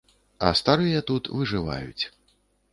А 0.47 0.49
старыя 0.59 1.03
тут 1.11 1.29
выжываюць. 1.37 2.03